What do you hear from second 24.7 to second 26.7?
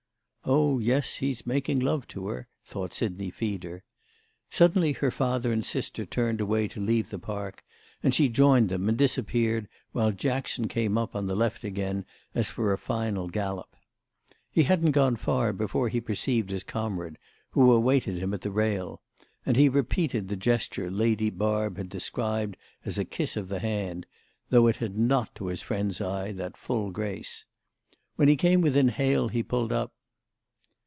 had not to his friend's eyes that